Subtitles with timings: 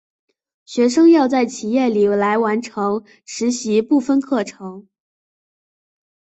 [0.65, 4.87] 学生要在企业里来完成实习部分课程。